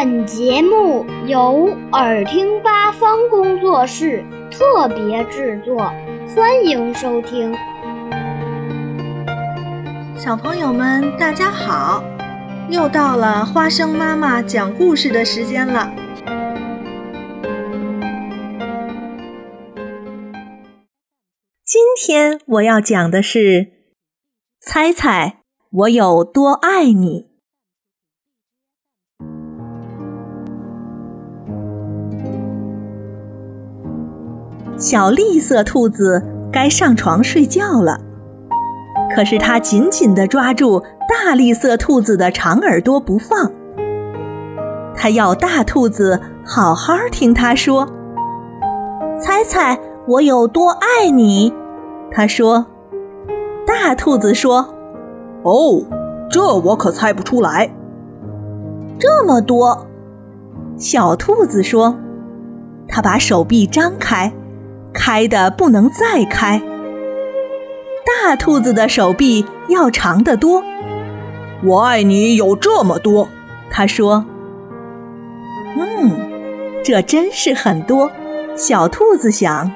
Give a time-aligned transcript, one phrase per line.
[0.00, 5.76] 本节目由耳听八方工作室特别制作，
[6.36, 7.52] 欢迎收听。
[10.16, 12.04] 小朋友们，大家好！
[12.70, 15.92] 又到了花生妈妈讲故事的时间了。
[21.64, 23.72] 今天我要讲的是，
[24.60, 25.38] 猜猜
[25.72, 27.27] 我有多爱你。
[34.78, 37.98] 小栗色兔子该上床睡觉了，
[39.12, 43.50] 可是它紧紧地抓住大栗色兔子的长耳朵不放。
[44.94, 47.88] 它要大兔子好好听它说
[49.20, 51.52] ：“猜猜我有多爱你？”
[52.12, 52.64] 它说。
[53.66, 54.74] 大兔子说
[55.42, 55.82] ：“哦，
[56.30, 57.68] 这我可猜不出来。”
[58.98, 59.86] 这么多。
[60.76, 61.96] 小兔子说
[62.88, 64.32] ：“它把手臂张开。”
[64.98, 66.60] 开的不能再开，
[68.04, 70.62] 大兔子的手臂要长得多。
[71.64, 73.28] 我爱你有这么多，
[73.70, 74.24] 他说。
[75.76, 76.10] 嗯，
[76.84, 78.10] 这真是很多。
[78.56, 79.72] 小兔子想，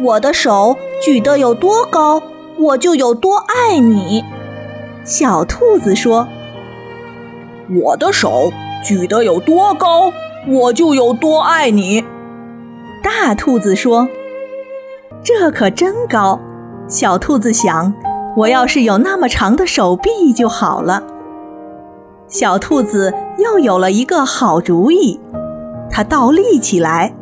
[0.00, 2.22] 我的手举得有多高，
[2.56, 4.24] 我就有多爱你。
[5.04, 6.28] 小兔子说，
[7.68, 8.52] 我的手
[8.84, 10.12] 举得有多高，
[10.46, 12.04] 我就有多爱你。
[13.02, 14.08] 大兔子说
[15.24, 16.38] ：“这可真高。”
[16.88, 17.92] 小兔子想
[18.36, 21.02] ：“我要是有那么长的手臂就好了。”
[22.28, 25.20] 小兔子又有了一个好主意，
[25.90, 27.14] 它倒立起来，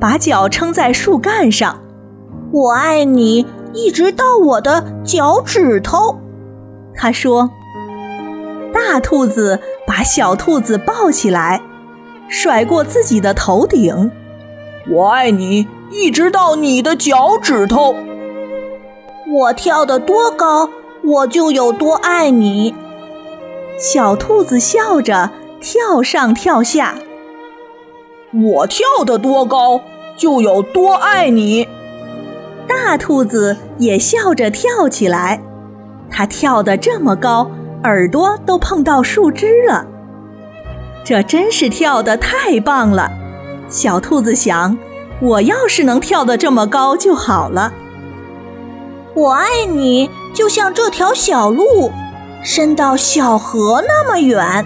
[0.00, 1.80] 把脚撑在树干上。
[2.52, 6.18] “我爱你，一直到我的脚趾头。”
[6.94, 7.50] 它说。
[8.74, 11.62] 大兔子把小兔子抱起来，
[12.28, 14.10] 甩过自己的头顶。
[14.88, 17.96] 我爱你，一直到你的脚趾头。
[19.28, 20.70] 我跳得多高，
[21.02, 22.72] 我就有多爱你。
[23.78, 25.30] 小兔子笑着
[25.60, 26.94] 跳上跳下。
[28.32, 29.80] 我跳得多高，
[30.16, 31.66] 就有多爱你。
[32.68, 35.42] 大兔子也笑着跳起来。
[36.08, 37.50] 它跳得这么高，
[37.82, 39.84] 耳朵都碰到树枝了。
[41.04, 43.10] 这真是跳得太棒了。
[43.68, 44.76] 小兔子想
[45.20, 47.72] ：“我要是能跳得这么高就好了。”
[49.14, 51.90] 我爱你，就像这条小路，
[52.44, 54.64] 伸到小河那么远。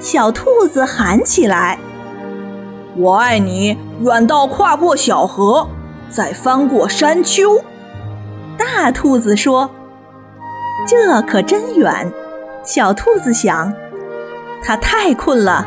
[0.00, 1.78] 小兔子喊起来
[2.96, 5.68] ：“我爱你，远到跨过小河，
[6.08, 7.62] 再翻过山丘。”
[8.58, 9.70] 大兔子说
[10.88, 12.12] ：“这可真远。”
[12.64, 13.72] 小兔子想
[14.62, 15.66] ：“它太困了。”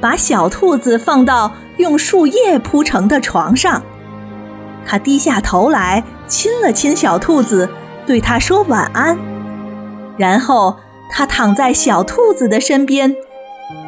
[0.00, 3.82] 把小兔子放到用树叶铺成的床上，
[4.86, 7.68] 他低下头来亲了亲小兔子，
[8.06, 9.18] 对它说晚安。
[10.16, 10.76] 然后
[11.10, 13.14] 他躺在小兔子的身边，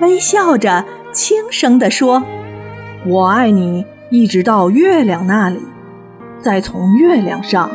[0.01, 2.23] 微笑着轻声地说
[3.07, 5.61] ：“我爱你，一直到月亮那里，
[6.41, 7.71] 再从月亮上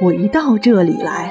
[0.00, 1.30] 回到这里来。”